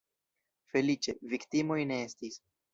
Feliĉe, 0.71 1.15
viktimoj 1.35 1.81
ne 1.95 2.03
estis. 2.09 2.45